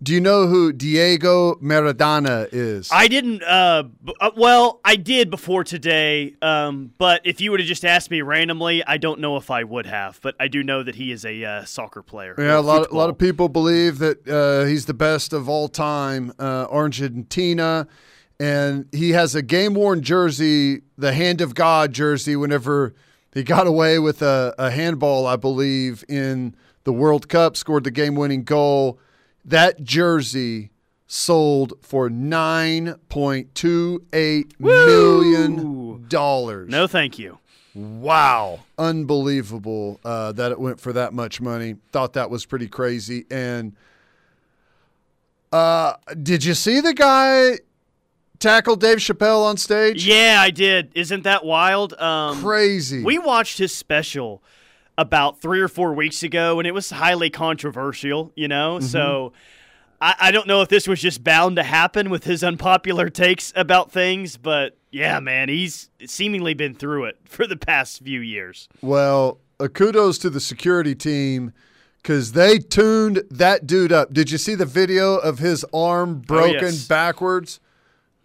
[0.03, 2.89] do you know who Diego Maradona is?
[2.91, 3.41] I didn't.
[3.41, 6.35] Uh, b- uh, well, I did before today.
[6.41, 9.63] Um, but if you would have just asked me randomly, I don't know if I
[9.63, 10.19] would have.
[10.21, 12.35] But I do know that he is a uh, soccer player.
[12.37, 15.69] Yeah, a lot, a lot of people believe that uh, he's the best of all
[15.69, 17.87] time, uh, Argentina,
[18.39, 22.35] and he has a game worn jersey, the Hand of God jersey.
[22.35, 22.93] Whenever
[23.33, 27.91] he got away with a, a handball, I believe in the World Cup, scored the
[27.91, 28.99] game winning goal.
[29.45, 30.71] That jersey
[31.05, 36.69] sold for nine point two eight million dollars.
[36.69, 37.39] No, thank you.
[37.75, 38.61] Wow.
[38.77, 41.75] Unbelievable uh, that it went for that much money.
[41.91, 43.25] Thought that was pretty crazy.
[43.31, 43.75] And
[45.51, 47.59] uh, did you see the guy
[48.39, 50.05] tackle Dave Chappelle on stage?
[50.05, 50.91] Yeah, I did.
[50.93, 51.93] Isn't that wild?
[51.93, 53.03] Um, Crazy.
[53.03, 54.43] We watched his special
[54.97, 58.77] about three or four weeks ago, and it was highly controversial, you know?
[58.77, 58.85] Mm-hmm.
[58.85, 59.33] So
[60.01, 63.51] I, I don't know if this was just bound to happen with his unpopular takes
[63.55, 68.69] about things, but yeah, man, he's seemingly been through it for the past few years.
[68.81, 71.53] well, uh, kudos to the security team
[72.01, 74.11] because they tuned that dude up.
[74.13, 76.87] Did you see the video of his arm broken Oh, yes.
[76.87, 77.59] backwards?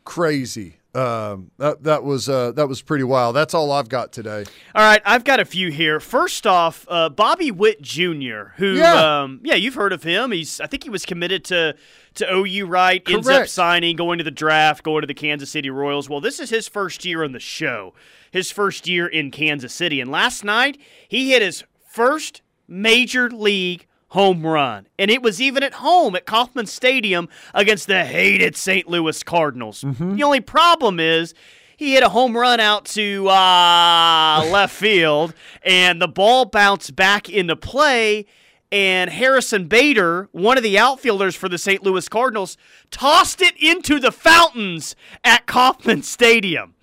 [0.04, 0.77] Crazy.
[0.98, 3.37] Um, that that was uh, that was pretty wild.
[3.37, 4.44] That's all I've got today.
[4.74, 6.00] All right, I've got a few here.
[6.00, 9.20] First off, uh, Bobby Witt Jr., who Yeah.
[9.22, 10.30] um, yeah, you've heard of him.
[10.32, 11.74] He's I think he was committed to
[12.14, 13.02] to OU, right?
[13.08, 16.08] Ends up signing, going to the draft, going to the Kansas City Royals.
[16.08, 17.94] Well, this is his first year on the show,
[18.30, 23.87] his first year in Kansas City, and last night he hit his first major league
[24.09, 28.88] home run, and it was even at home at Kauffman Stadium against the hated St.
[28.88, 29.83] Louis Cardinals.
[30.16, 31.35] The only problem is
[31.77, 37.29] he hit a home run out to uh, left field, and the ball bounced back
[37.29, 38.27] into play.
[38.71, 41.83] And Harrison Bader, one of the outfielders for the St.
[41.83, 42.59] Louis Cardinals,
[42.90, 44.94] tossed it into the fountains
[45.25, 46.75] at Kauffman Stadium.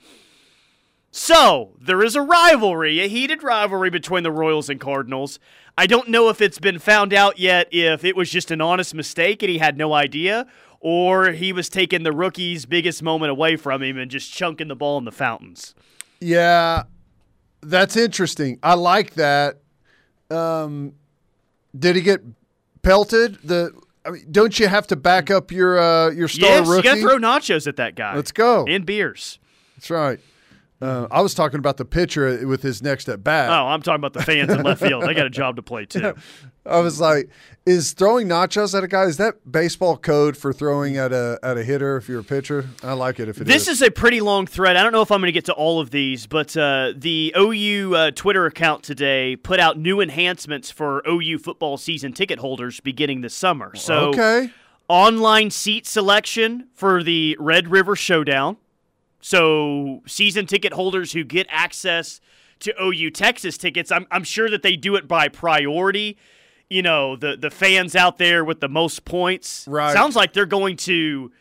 [1.12, 5.40] So, there is a rivalry, a heated rivalry between the Royals and Cardinals.
[5.78, 8.94] I don't know if it's been found out yet if it was just an honest
[8.94, 10.48] mistake and he had no idea,
[10.80, 14.76] or he was taking the rookie's biggest moment away from him and just chunking the
[14.76, 15.76] ball in the fountains.
[16.22, 16.84] Yeah,
[17.62, 18.60] that's interesting.
[18.64, 19.60] I like that.
[20.30, 20.94] Um,
[21.78, 22.22] did he get
[22.82, 23.40] pelted?
[23.44, 23.74] The
[24.06, 26.78] I mean, don't you have to back up your uh, your star yes, rookie?
[26.78, 28.16] you got to throw nachos at that guy.
[28.16, 28.66] Let's go.
[28.66, 29.40] And beers.
[29.76, 30.20] That's right.
[30.82, 33.50] Uh, I was talking about the pitcher with his next at bat.
[33.50, 35.04] Oh, I'm talking about the fans in left field.
[35.04, 36.14] They got a job to play too.
[36.66, 37.30] I was like,
[37.66, 41.58] "Is throwing nachos at a guy is that baseball code for throwing at a at
[41.58, 44.20] a hitter if you're a pitcher?" I like it if it This is a pretty
[44.20, 44.76] long thread.
[44.76, 47.34] I don't know if I'm going to get to all of these, but uh, the
[47.38, 52.82] OU uh, Twitter account today put out new enhancements for OU football season ticket holders
[52.82, 53.76] beginning this summer.
[53.76, 54.52] So, okay.
[54.90, 58.58] online seat selection for the Red River Showdown.
[59.26, 62.22] So, season ticket holders who get access
[62.60, 66.16] to OU Texas tickets, I'm, I'm sure that they do it by priority.
[66.70, 69.66] You know, the, the fans out there with the most points.
[69.68, 69.94] Right.
[69.94, 71.32] Sounds like they're going to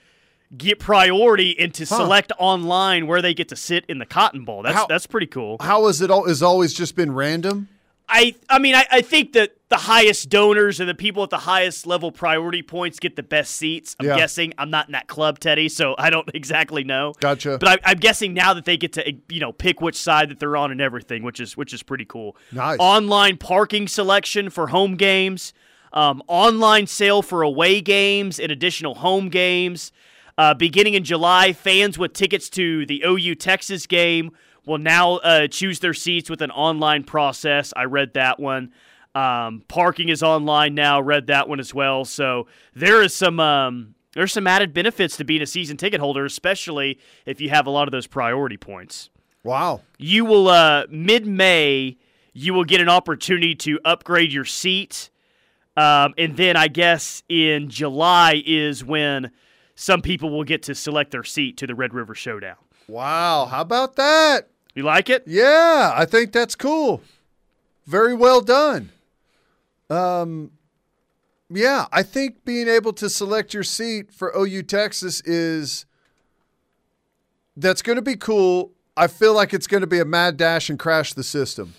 [0.57, 4.63] get priority and to select online where they get to sit in the Cotton Bowl.
[4.63, 5.59] That's How- that's pretty cool.
[5.61, 6.11] How is it?
[6.11, 7.69] All is always just been random.
[8.09, 11.39] I I mean I, I think that the highest donors and the people at the
[11.39, 13.97] highest level priority points get the best seats.
[13.99, 14.17] I'm Yeah.
[14.17, 17.15] guessing I'm not in that club, Teddy, so I don't exactly know.
[17.21, 17.59] Gotcha.
[17.59, 20.39] But I, I'm guessing now that they get to you know pick which side that
[20.39, 22.37] they're on and everything, which is which is pretty cool.
[22.53, 22.77] Nice.
[22.79, 25.55] Online parking selection for home games,
[25.93, 29.93] um, online sale for away games and additional home games.
[30.37, 34.33] Uh, beginning in July, fans with tickets to the OU Texas game
[34.67, 37.73] will now uh, choose their seats with an online process.
[37.77, 38.73] I read that one.
[39.15, 41.01] Um, parking is online now.
[41.01, 42.05] Read that one as well.
[42.05, 46.25] So there is some um, there's some added benefits to being a season ticket holder,
[46.25, 49.11] especially if you have a lot of those priority points.
[49.45, 49.83] Wow.
[49.99, 51.99] You will uh, mid May.
[52.33, 55.11] You will get an opportunity to upgrade your seat,
[55.77, 59.31] um, and then I guess in July is when
[59.77, 62.57] some people will get to select their seat to the Red River Showdown.
[62.89, 63.47] Wow.
[63.47, 64.49] How about that?
[64.75, 65.25] You like it?
[65.27, 67.01] Yeah, I think that's cool.
[67.87, 68.91] Very well done.
[69.89, 70.51] Um,
[71.49, 75.87] yeah, I think being able to select your seat for OU Texas is
[77.57, 78.73] that's going to be cool.
[78.97, 81.75] I feel like it's going to be a mad dash and crash the system.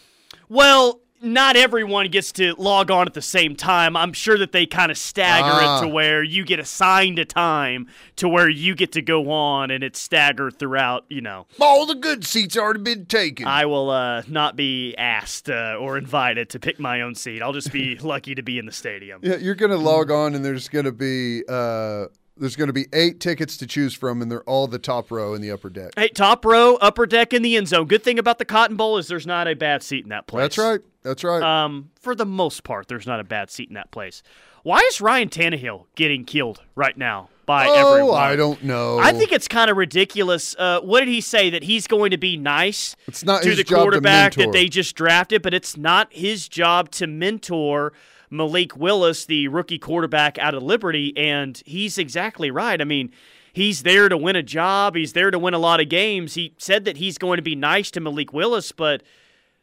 [0.48, 3.96] Well, not everyone gets to log on at the same time.
[3.96, 5.80] I'm sure that they kind of stagger Ah.
[5.80, 9.72] it to where you get assigned a time to where you get to go on
[9.72, 11.48] and it's staggered throughout, you know.
[11.60, 13.48] All the good seats already been taken.
[13.48, 17.42] I will uh, not be asked uh, or invited to pick my own seat.
[17.42, 19.22] I'll just be lucky to be in the stadium.
[19.24, 22.06] yeah, you're going to log on and there's going to be uh,
[22.38, 25.34] there's going to be eight tickets to choose from, and they're all the top row
[25.34, 25.94] in the upper deck.
[25.96, 27.88] Hey, top row, upper deck in the end zone.
[27.88, 30.44] Good thing about the Cotton Bowl is there's not a bad seat in that place.
[30.44, 30.80] That's right.
[31.04, 31.42] That's right.
[31.42, 34.24] Um, for the most part, there's not a bad seat in that place.
[34.64, 38.20] Why is Ryan Tannehill getting killed right now by oh, everyone?
[38.20, 38.98] I don't know.
[38.98, 40.56] I think it's kind of ridiculous.
[40.58, 41.52] Uh, what did he say?
[41.52, 44.52] That he's going to be nice It's not to his the job to quarterback that
[44.52, 47.94] they just drafted, but it's not his job to mentor
[48.36, 51.14] Malik Willis, the rookie quarterback out of Liberty.
[51.18, 52.80] And he's exactly right.
[52.80, 53.12] I mean,
[53.54, 56.36] he's there to win a job, he's there to win a lot of games.
[56.36, 59.04] He said that he's going to be nice to Malik Willis, but.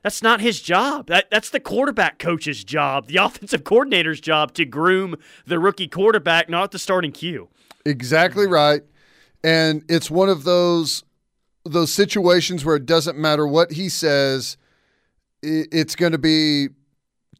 [0.03, 1.07] That's not his job.
[1.07, 5.15] That, that's the quarterback coach's job, the offensive coordinator's job to groom
[5.47, 7.49] the rookie quarterback, not the starting Q.
[7.87, 8.83] Exactly right.
[9.45, 11.05] And it's one of those
[11.65, 14.57] those situations where it doesn't matter what he says,
[15.43, 16.69] it's going to be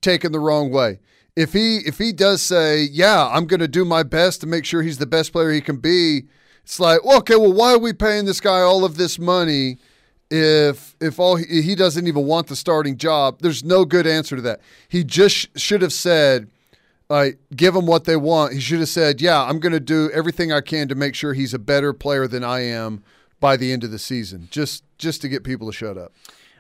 [0.01, 1.01] taken the wrong way.
[1.35, 4.65] If he if he does say, "Yeah, I'm going to do my best to make
[4.65, 6.25] sure he's the best player he can be,"
[6.63, 9.79] it's like, well, "Okay, well, why are we paying this guy all of this money
[10.31, 14.37] if if all he, he doesn't even want the starting job?" There's no good answer
[14.37, 14.61] to that.
[14.89, 16.51] He just sh- should have said,
[17.09, 18.53] like give him what they want.
[18.53, 21.33] He should have said, "Yeah, I'm going to do everything I can to make sure
[21.33, 23.03] he's a better player than I am
[23.41, 26.13] by the end of the season, just just to get people to shut up.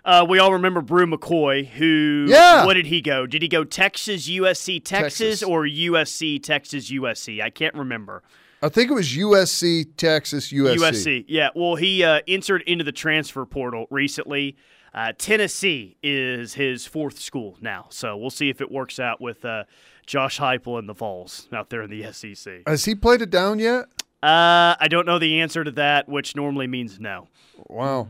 [0.05, 2.65] Uh, we all remember Bru McCoy, who Yeah.
[2.67, 3.27] what did he go?
[3.27, 5.43] Did he go Texas, USC, Texas, Texas.
[5.43, 7.41] or USC, Texas, USC?
[7.41, 8.23] I can't remember.
[8.61, 10.77] I think it was USC, Texas, USC.
[10.79, 11.25] USC.
[11.29, 11.49] Yeah.
[11.55, 14.57] Well, he uh, entered into the transfer portal recently.
[14.95, 19.45] Uh, Tennessee is his fourth school now, so we'll see if it works out with
[19.45, 19.65] uh,
[20.07, 22.63] Josh Heupel and the Vols out there in the SEC.
[22.67, 23.87] Has he played it down yet?
[24.23, 27.29] Uh, I don't know the answer to that, which normally means no.
[27.69, 28.09] Wow.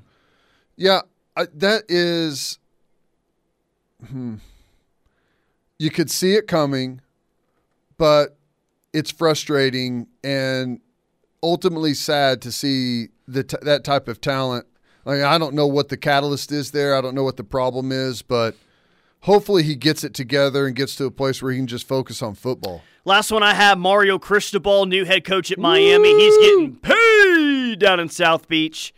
[0.76, 1.02] Yeah,
[1.36, 2.58] I, that is.
[4.06, 4.36] Hmm.
[5.78, 7.00] You could see it coming,
[7.98, 8.36] but
[8.92, 10.80] it's frustrating and
[11.42, 14.66] ultimately sad to see the t- that type of talent.
[15.04, 16.96] Like I don't know what the catalyst is there.
[16.96, 18.54] I don't know what the problem is, but
[19.20, 22.22] hopefully he gets it together and gets to a place where he can just focus
[22.22, 22.82] on football.
[23.04, 26.14] Last one I have Mario Cristobal, new head coach at Miami.
[26.14, 28.94] He's getting paid down in South Beach.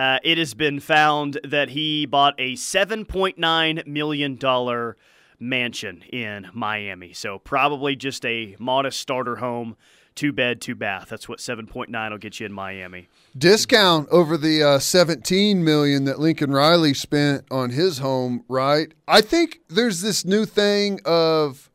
[0.00, 4.94] Uh, it has been found that he bought a $7.9 million
[5.38, 7.12] mansion in Miami.
[7.12, 9.76] So, probably just a modest starter home,
[10.14, 11.08] two bed, two bath.
[11.10, 13.08] That's what 7.9 will get you in Miami.
[13.36, 18.92] discount over the uh, 17 million that Lincoln Riley spent on his home, right?
[19.06, 21.70] I think there's this new thing of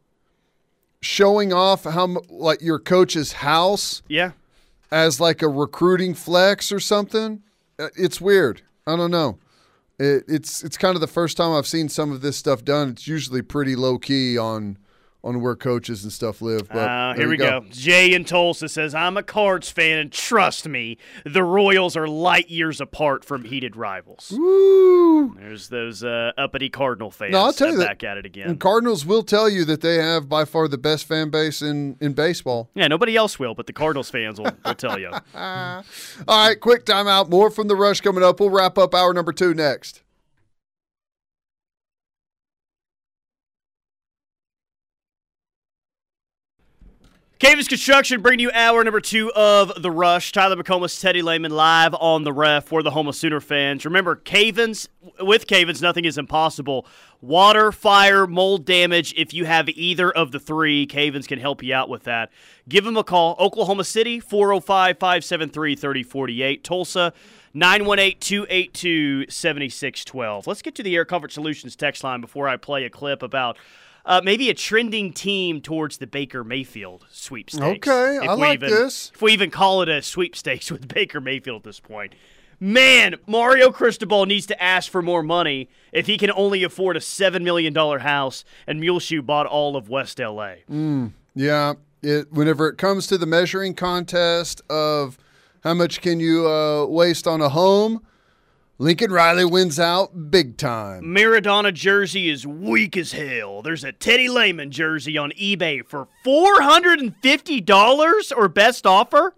[1.02, 4.32] showing off how like your coach's house Yeah.
[4.90, 7.44] as like a recruiting flex or something.
[7.80, 8.62] Uh, It's weird.
[8.88, 9.40] I don't know.
[9.98, 12.90] It, it's it's kind of the first time I've seen some of this stuff done.
[12.90, 14.78] It's usually pretty low key on
[15.26, 16.70] on where coaches and stuff live.
[16.70, 17.66] But Uh, here we you go.
[17.72, 22.50] Jay in Tulsa says, I'm a Cards fan, and trust me, the Royals are light
[22.50, 24.32] years apart from heated rivals.
[24.38, 25.36] Woo!
[25.36, 28.50] There's those uh, uppity Cardinal fans No, I'll tell you that- back at it again.
[28.50, 31.98] And Cardinals will tell you that they have by far the best fan base in
[32.00, 32.70] in baseball.
[32.76, 35.10] Yeah, nobody else will, but the Cardinals fans will, will tell you.
[35.36, 35.84] All
[36.28, 37.30] right, quick timeout.
[37.30, 38.40] More from the rush coming up.
[38.40, 40.04] We'll wrap up hour number two next.
[47.38, 50.32] Cavis Construction bringing you hour number two of The Rush.
[50.32, 53.84] Tyler McComas, Teddy Lehman live on the ref for the Homa Sooner fans.
[53.84, 54.88] Remember, Cavens,
[55.20, 56.88] with Cavens, nothing is impossible.
[57.20, 61.74] Water, fire, mold damage, if you have either of the three, Cavens can help you
[61.74, 62.32] out with that.
[62.70, 63.36] Give them a call.
[63.38, 66.64] Oklahoma City, 405 573 3048.
[66.64, 67.12] Tulsa,
[67.54, 70.48] 918 282 7612.
[70.48, 73.58] Let's get to the Air Comfort Solutions text line before I play a clip about
[74.06, 77.88] uh, maybe a trending team towards the Baker Mayfield sweepstakes.
[77.88, 79.12] Okay, If I like even, this.
[79.14, 82.14] If we even call it a sweepstakes with Baker Mayfield at this point.
[82.60, 87.02] Man, Mario Cristobal needs to ask for more money if he can only afford a
[87.02, 90.56] $7 million house and Muleshoe bought all of West LA.
[91.36, 95.18] Yeah, it whenever it comes to the measuring contest of
[95.64, 98.06] how much can you uh, waste on a home,
[98.78, 101.04] Lincoln Riley wins out big time.
[101.04, 103.62] Maradona jersey is weak as hell.
[103.62, 109.34] There's a Teddy Lehman jersey on eBay for $450 or best offer.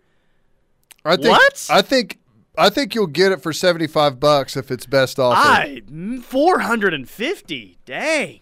[1.05, 1.67] I think, What?
[1.69, 2.17] I think
[2.57, 5.38] I think you'll get it for seventy five bucks if it's best offer.
[5.39, 7.77] I mm, 450.
[7.85, 8.39] Dang.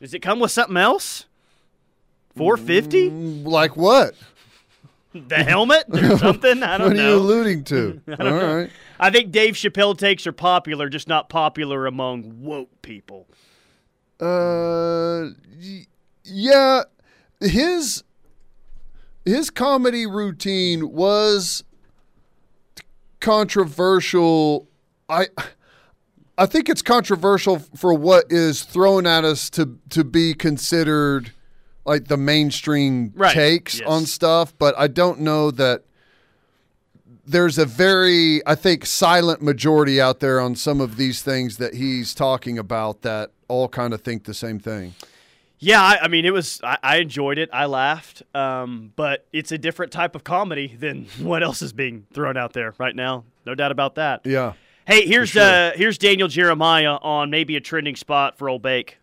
[0.00, 1.26] Does it come with something else?
[2.36, 3.10] 450?
[3.10, 4.14] Mm, like what?
[5.14, 6.62] The helmet or something?
[6.62, 6.94] I don't know.
[6.94, 8.00] What are you alluding to?
[8.20, 8.70] All right.
[9.02, 13.26] I think Dave Chappelle takes are popular, just not popular among woke people.
[14.20, 15.30] Uh,
[16.22, 16.82] yeah,
[17.40, 18.04] his
[19.24, 21.64] his comedy routine was
[23.18, 24.68] controversial.
[25.08, 25.26] I
[26.38, 31.32] I think it's controversial for what is thrown at us to to be considered
[31.84, 33.88] like the mainstream Right, takes yes.
[33.88, 35.82] on stuff, but I don't know that
[37.26, 41.74] there's a very I think silent majority out there on some of these things that
[41.74, 44.94] he's talking about that all kind of think the same thing.
[45.58, 46.60] Yeah, I, I mean, it was.
[46.64, 47.48] I, I enjoyed it.
[47.52, 52.04] I laughed, um, but it's a different type of comedy than what else is being
[52.12, 53.24] thrown out there right now.
[53.46, 54.22] No doubt about that.
[54.24, 54.54] Yeah.
[54.88, 55.42] Hey, here's sure.
[55.42, 58.98] uh, here's Daniel Jeremiah on maybe a trending spot for Old Bake.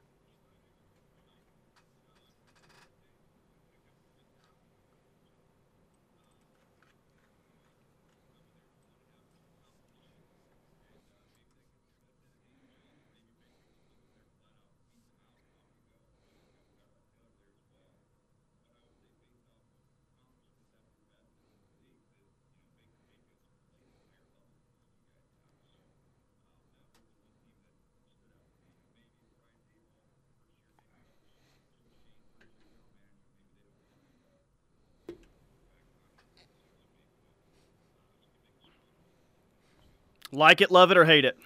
[40.39, 41.37] Like it, love it, or hate it.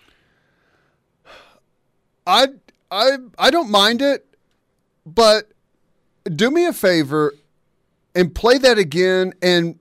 [2.28, 2.50] I
[2.91, 4.26] I I don't mind it,
[5.04, 5.52] but
[6.34, 7.34] do me a favor
[8.14, 9.80] and play that again and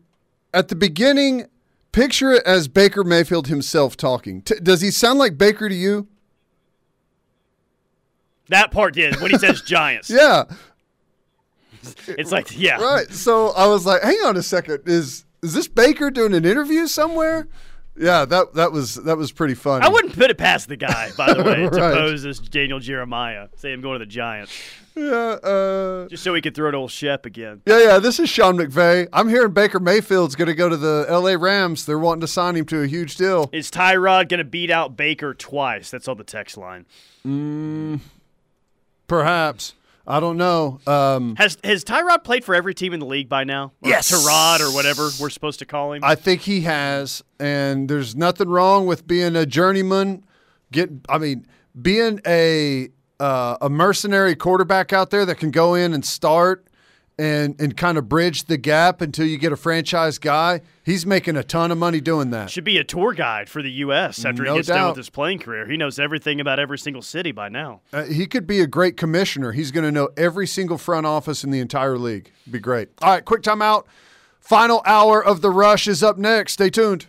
[0.55, 1.47] at the beginning
[1.93, 4.41] picture it as Baker Mayfield himself talking.
[4.41, 6.09] T- does he sound like Baker to you?
[8.49, 10.09] That part did when he says Giants.
[10.09, 10.45] Yeah.
[12.09, 12.81] It's like, yeah.
[12.81, 13.11] Right.
[13.11, 14.85] So I was like, hang on a second.
[14.87, 17.47] Is is this Baker doing an interview somewhere?
[17.95, 19.85] Yeah, that that was that was pretty funny.
[19.85, 21.93] I wouldn't put it past the guy, by the way, to Right.
[21.95, 23.49] pose as Daniel Jeremiah.
[23.57, 24.53] Say him going to the Giants.
[24.95, 27.63] Yeah, uh, Just so he could throw to old Shep again.
[27.67, 27.99] yeah, yeah.
[27.99, 29.09] This is Sean McVay.
[29.13, 31.37] I'm hearing Baker Mayfield's going to go to the L.A.
[31.39, 31.87] Rams.
[31.87, 33.49] They're wanting to sign him to a huge deal.
[33.53, 35.91] Is Tyrod going to beat out Baker twice?
[35.91, 36.85] That's on the text line.
[39.07, 39.75] Perhaps
[40.07, 40.81] I don't know.
[40.87, 43.73] Um, Has has Tyrod played for every team in the league by now?
[43.83, 44.11] Or Yes.
[44.11, 46.03] Tyrod or whatever we're supposed to call him.
[46.03, 50.25] I think he has, and there's nothing wrong with being a journeyman.
[50.73, 51.47] Get, I mean,
[51.81, 52.89] being a
[53.21, 56.67] uh, a mercenary quarterback out there that can go in and start
[57.23, 60.61] and and kind of bridge the gap until you get a franchise guy.
[60.83, 62.51] He's making a ton of money doing that.
[62.51, 64.25] Should be a tour guide for the U.S.
[64.25, 65.69] after No he gets done with his playing career.
[65.69, 67.83] He knows everything about every single city by now.
[67.93, 69.53] Uh, he could be a great commissioner.
[69.53, 72.33] He's going to know every single front office in the entire league.
[72.51, 72.89] Be great.
[73.01, 73.85] All right, quick timeout.
[74.41, 76.55] Final hour of the rush is up next.
[76.55, 77.07] Stay tuned.